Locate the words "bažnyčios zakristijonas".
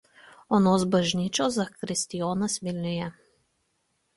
0.95-2.57